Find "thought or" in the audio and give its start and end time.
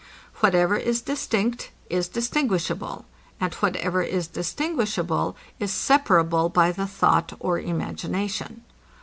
6.87-7.59